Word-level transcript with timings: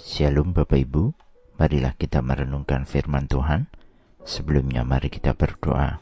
Shalom 0.00 0.56
Bapak 0.56 0.80
Ibu, 0.80 1.12
marilah 1.60 1.92
kita 1.92 2.24
merenungkan 2.24 2.88
firman 2.88 3.28
Tuhan. 3.28 3.68
Sebelumnya 4.24 4.80
mari 4.80 5.12
kita 5.12 5.36
berdoa. 5.36 6.00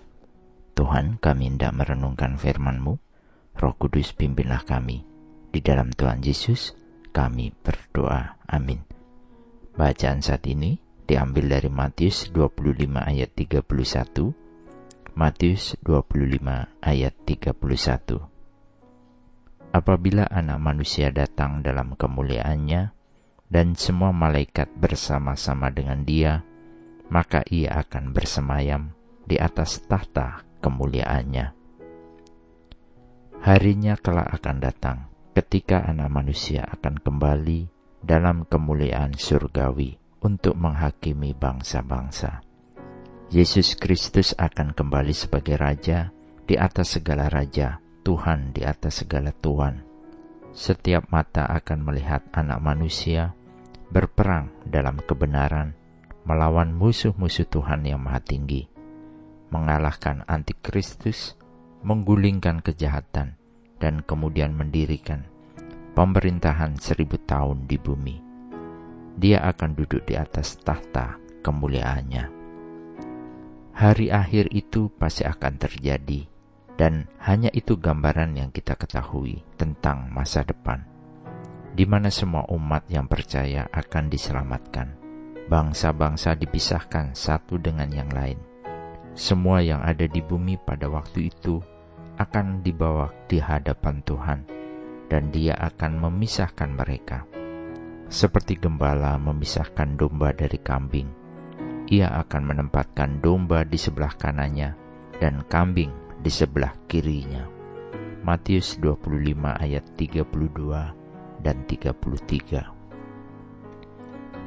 Tuhan 0.78 1.18
kami 1.18 1.50
hendak 1.50 1.74
merenungkan 1.74 2.38
firman-Mu, 2.38 2.94
Roh 3.58 3.74
Kudus 3.74 4.14
pimpinlah 4.14 4.62
kami. 4.62 5.02
Di 5.50 5.58
dalam 5.58 5.90
Tuhan 5.90 6.22
Yesus 6.22 6.78
kami 7.10 7.50
berdoa. 7.50 8.38
Amin. 8.46 8.86
Bacaan 9.74 10.22
saat 10.22 10.46
ini 10.46 10.78
diambil 11.02 11.58
dari 11.58 11.66
Matius 11.66 12.30
25 12.30 13.02
ayat 13.02 13.34
31, 13.34 13.66
Matius 15.18 15.74
25 15.82 16.86
ayat 16.86 17.14
31. 17.26 19.74
Apabila 19.74 20.30
anak 20.30 20.58
manusia 20.62 21.10
datang 21.10 21.66
dalam 21.66 21.98
kemuliaannya, 21.98 22.97
dan 23.48 23.72
semua 23.76 24.12
malaikat 24.12 24.68
bersama-sama 24.76 25.72
dengan 25.72 26.04
dia, 26.04 26.44
maka 27.08 27.40
ia 27.48 27.80
akan 27.80 28.12
bersemayam 28.12 28.92
di 29.24 29.40
atas 29.40 29.80
tahta 29.88 30.44
kemuliaannya. 30.60 31.56
Harinya 33.38 33.96
kelak 33.96 34.28
akan 34.40 34.56
datang 34.60 34.98
ketika 35.32 35.86
anak 35.88 36.10
manusia 36.12 36.66
akan 36.68 37.00
kembali 37.00 37.70
dalam 38.02 38.44
kemuliaan 38.44 39.14
surgawi 39.16 39.96
untuk 40.20 40.58
menghakimi 40.58 41.32
bangsa-bangsa. 41.32 42.42
Yesus 43.30 43.76
Kristus 43.78 44.34
akan 44.34 44.74
kembali 44.74 45.14
sebagai 45.14 45.60
Raja 45.60 46.10
di 46.48 46.56
atas 46.56 46.98
segala 46.98 47.28
Raja, 47.30 47.78
Tuhan 48.02 48.56
di 48.56 48.64
atas 48.64 49.04
segala 49.04 49.30
Tuhan. 49.30 49.84
Setiap 50.50 51.06
mata 51.12 51.46
akan 51.46 51.78
melihat 51.86 52.24
anak 52.34 52.58
manusia 52.58 53.37
berperang 53.88 54.52
dalam 54.68 55.00
kebenaran 55.00 55.72
melawan 56.28 56.76
musuh-musuh 56.76 57.48
Tuhan 57.48 57.88
yang 57.88 58.04
maha 58.04 58.20
tinggi, 58.20 58.68
mengalahkan 59.48 60.28
antikristus, 60.28 61.40
menggulingkan 61.80 62.60
kejahatan, 62.60 63.40
dan 63.80 64.04
kemudian 64.04 64.52
mendirikan 64.52 65.24
pemerintahan 65.96 66.76
seribu 66.76 67.16
tahun 67.24 67.64
di 67.64 67.80
bumi. 67.80 68.16
Dia 69.18 69.42
akan 69.48 69.72
duduk 69.72 70.04
di 70.04 70.14
atas 70.20 70.60
tahta 70.60 71.16
kemuliaannya. 71.40 72.36
Hari 73.72 74.06
akhir 74.12 74.52
itu 74.52 74.92
pasti 75.00 75.24
akan 75.24 75.54
terjadi, 75.56 76.28
dan 76.76 77.08
hanya 77.24 77.48
itu 77.56 77.80
gambaran 77.80 78.36
yang 78.36 78.50
kita 78.52 78.76
ketahui 78.76 79.42
tentang 79.56 80.12
masa 80.12 80.44
depan 80.44 80.97
di 81.78 81.86
mana 81.86 82.10
semua 82.10 82.42
umat 82.50 82.90
yang 82.90 83.06
percaya 83.06 83.70
akan 83.70 84.10
diselamatkan. 84.10 84.98
Bangsa-bangsa 85.46 86.34
dipisahkan 86.34 87.14
satu 87.14 87.54
dengan 87.62 87.86
yang 87.94 88.10
lain. 88.10 88.42
Semua 89.14 89.62
yang 89.62 89.78
ada 89.86 90.10
di 90.10 90.18
bumi 90.18 90.58
pada 90.58 90.90
waktu 90.90 91.30
itu 91.30 91.62
akan 92.18 92.66
dibawa 92.66 93.14
di 93.30 93.38
hadapan 93.38 94.02
Tuhan, 94.02 94.40
dan 95.06 95.30
Dia 95.30 95.54
akan 95.54 96.02
memisahkan 96.02 96.74
mereka. 96.74 97.22
Seperti 98.10 98.58
gembala 98.58 99.14
memisahkan 99.14 99.94
domba 99.94 100.34
dari 100.34 100.58
kambing, 100.58 101.08
Ia 101.94 102.10
akan 102.26 102.42
menempatkan 102.42 103.22
domba 103.22 103.62
di 103.62 103.78
sebelah 103.78 104.18
kanannya 104.18 104.74
dan 105.22 105.46
kambing 105.46 105.94
di 106.18 106.28
sebelah 106.28 106.74
kirinya. 106.90 107.46
Matius 108.26 108.82
25 108.82 109.62
ayat 109.62 109.86
32 109.94 111.07
dan 111.42 111.64
33. 111.66 112.78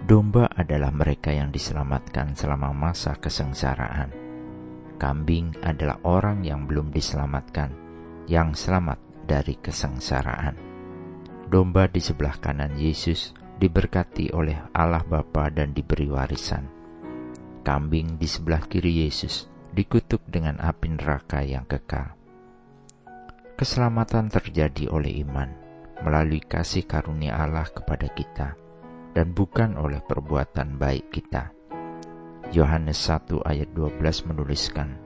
Domba 0.02 0.50
adalah 0.52 0.90
mereka 0.92 1.32
yang 1.32 1.54
diselamatkan 1.54 2.34
selama 2.36 2.74
masa 2.74 3.16
kesengsaraan. 3.16 4.12
Kambing 4.98 5.56
adalah 5.62 6.02
orang 6.04 6.44
yang 6.44 6.66
belum 6.66 6.92
diselamatkan, 6.92 7.72
yang 8.28 8.52
selamat 8.58 8.98
dari 9.30 9.56
kesengsaraan. 9.62 10.58
Domba 11.48 11.88
di 11.88 12.02
sebelah 12.02 12.36
kanan 12.42 12.76
Yesus 12.76 13.32
diberkati 13.62 14.34
oleh 14.34 14.58
Allah 14.74 15.06
Bapa 15.06 15.54
dan 15.54 15.72
diberi 15.72 16.10
warisan. 16.10 16.66
Kambing 17.62 18.18
di 18.18 18.26
sebelah 18.26 18.66
kiri 18.66 19.06
Yesus 19.06 19.46
dikutuk 19.70 20.26
dengan 20.26 20.58
api 20.58 20.98
neraka 20.98 21.46
yang 21.46 21.70
kekal. 21.70 22.18
Keselamatan 23.54 24.34
terjadi 24.34 24.90
oleh 24.90 25.22
iman 25.22 25.61
melalui 26.02 26.42
kasih 26.42 26.86
karunia 26.90 27.38
Allah 27.38 27.70
kepada 27.70 28.10
kita 28.10 28.58
dan 29.12 29.36
bukan 29.36 29.78
oleh 29.78 30.00
perbuatan 30.02 30.80
baik 30.80 31.12
kita. 31.14 31.52
Yohanes 32.52 33.00
1 33.08 33.48
ayat 33.48 33.72
12 33.72 34.28
menuliskan, 34.28 35.00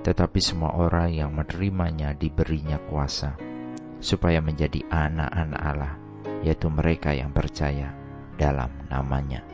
Tetapi 0.00 0.40
semua 0.40 0.76
orang 0.80 1.12
yang 1.12 1.32
menerimanya 1.32 2.16
diberinya 2.16 2.80
kuasa, 2.88 3.36
supaya 4.00 4.40
menjadi 4.40 4.80
anak-anak 4.88 5.60
Allah, 5.60 5.94
yaitu 6.40 6.72
mereka 6.72 7.12
yang 7.12 7.32
percaya 7.32 7.92
dalam 8.36 8.72
namanya. 8.88 9.44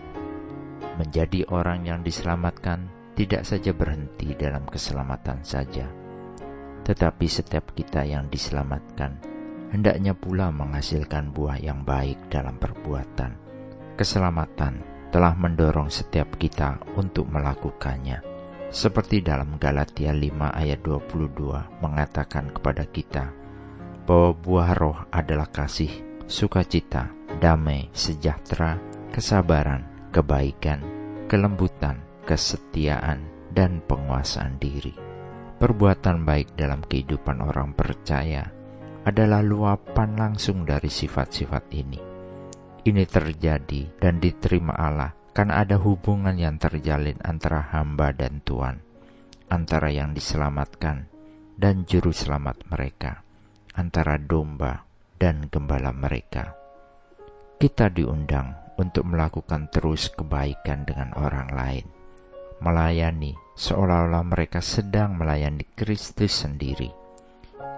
Menjadi 0.99 1.47
orang 1.51 1.87
yang 1.87 2.01
diselamatkan 2.07 2.87
tidak 3.19 3.43
saja 3.43 3.75
berhenti 3.75 4.35
dalam 4.39 4.67
keselamatan 4.67 5.43
saja, 5.43 5.87
tetapi 6.87 7.27
setiap 7.27 7.75
kita 7.75 8.07
yang 8.07 8.31
diselamatkan 8.31 9.36
hendaknya 9.71 10.15
pula 10.15 10.53
menghasilkan 10.55 11.35
buah 11.35 11.59
yang 11.59 11.83
baik 11.83 12.31
dalam 12.31 12.59
perbuatan. 12.59 13.33
Keselamatan 13.97 14.85
telah 15.11 15.33
mendorong 15.33 15.89
setiap 15.89 16.37
kita 16.37 16.77
untuk 16.99 17.27
melakukannya. 17.31 18.21
Seperti 18.69 19.23
dalam 19.23 19.57
Galatia 19.57 20.11
5 20.11 20.53
ayat 20.53 20.83
22 20.83 21.81
mengatakan 21.81 22.51
kepada 22.51 22.85
kita 22.85 23.33
bahwa 24.05 24.31
buah 24.37 24.71
roh 24.77 24.99
adalah 25.09 25.49
kasih, 25.49 25.91
sukacita, 26.27 27.09
damai, 27.39 27.89
sejahtera, 27.95 28.77
kesabaran, 29.15 30.11
kebaikan, 30.11 30.83
kelembutan, 31.31 32.03
kesetiaan, 32.27 33.23
dan 33.55 33.81
penguasaan 33.87 34.61
diri. 34.61 34.93
Perbuatan 35.57 36.29
baik 36.29 36.53
dalam 36.53 36.85
kehidupan 36.85 37.41
orang 37.41 37.73
percaya 37.73 38.56
adalah 39.07 39.39
luapan 39.39 40.19
langsung 40.19 40.67
dari 40.67 40.91
sifat-sifat 40.91 41.65
ini. 41.79 42.01
Ini 42.83 43.05
terjadi 43.07 44.03
dan 44.03 44.19
diterima 44.19 44.75
Allah 44.75 45.15
karena 45.31 45.63
ada 45.63 45.79
hubungan 45.79 46.35
yang 46.35 46.59
terjalin 46.59 47.15
antara 47.23 47.71
hamba 47.71 48.11
dan 48.11 48.43
Tuhan, 48.43 48.83
antara 49.47 49.95
yang 49.95 50.11
diselamatkan 50.11 51.07
dan 51.55 51.87
juru 51.87 52.11
selamat 52.11 52.67
mereka, 52.67 53.23
antara 53.79 54.19
domba 54.19 54.83
dan 55.15 55.47
gembala 55.55 55.95
mereka. 55.95 56.59
Kita 57.63 57.87
diundang 57.87 58.75
untuk 58.75 59.07
melakukan 59.07 59.71
terus 59.71 60.11
kebaikan 60.11 60.83
dengan 60.83 61.15
orang 61.15 61.55
lain, 61.55 61.87
melayani 62.59 63.39
seolah-olah 63.55 64.27
mereka 64.27 64.59
sedang 64.59 65.15
melayani 65.15 65.63
Kristus 65.79 66.43
sendiri 66.43 67.06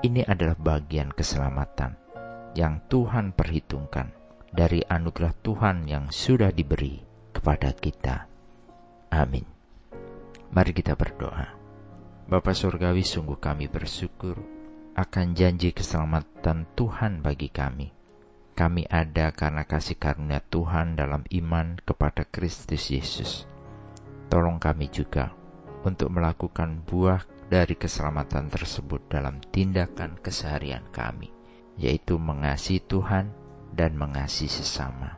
ini 0.03 0.23
adalah 0.23 0.55
bagian 0.55 1.11
keselamatan 1.11 1.99
yang 2.55 2.79
Tuhan 2.87 3.35
perhitungkan 3.35 4.15
dari 4.49 4.81
anugerah 4.87 5.35
Tuhan 5.43 5.91
yang 5.91 6.09
sudah 6.15 6.55
diberi 6.55 7.03
kepada 7.35 7.75
kita. 7.75 8.31
Amin. 9.11 9.45
Mari 10.55 10.73
kita 10.73 10.95
berdoa. 10.95 11.55
Bapa 12.29 12.53
Surgawi 12.53 13.03
sungguh 13.05 13.41
kami 13.41 13.67
bersyukur 13.73 14.37
akan 14.99 15.27
janji 15.33 15.73
keselamatan 15.73 16.67
Tuhan 16.75 17.25
bagi 17.25 17.49
kami. 17.49 17.95
Kami 18.59 18.91
ada 18.91 19.31
karena 19.31 19.63
kasih 19.63 19.95
karunia 19.95 20.43
Tuhan 20.43 20.99
dalam 20.99 21.23
iman 21.31 21.79
kepada 21.79 22.27
Kristus 22.27 22.91
Yesus. 22.91 23.47
Tolong 24.27 24.59
kami 24.59 24.91
juga 24.91 25.38
untuk 25.85 26.11
melakukan 26.11 26.83
buah 26.87 27.23
dari 27.49 27.75
keselamatan 27.75 28.53
tersebut 28.53 29.09
dalam 29.09 29.41
tindakan 29.53 30.21
keseharian 30.21 30.85
kami, 30.93 31.33
yaitu 31.81 32.21
mengasihi 32.21 32.83
Tuhan 32.85 33.33
dan 33.73 33.97
mengasihi 33.97 34.51
sesama. 34.51 35.17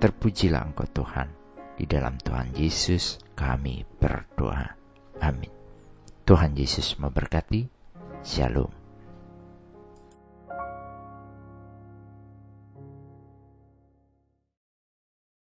Terpujilah 0.00 0.64
Engkau 0.64 0.88
Tuhan, 0.88 1.28
di 1.76 1.84
dalam 1.84 2.16
Tuhan 2.20 2.56
Yesus 2.56 3.20
kami 3.36 3.84
berdoa. 4.00 4.76
Amin. 5.20 5.52
Tuhan 6.24 6.56
Yesus 6.56 6.96
memberkati. 6.96 7.68
Shalom. 8.20 8.79